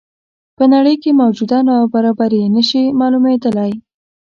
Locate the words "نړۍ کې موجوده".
0.73-1.57